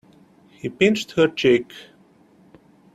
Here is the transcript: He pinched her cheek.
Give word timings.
He 0.49 0.67
pinched 0.67 1.11
her 1.11 1.27
cheek. 1.27 1.71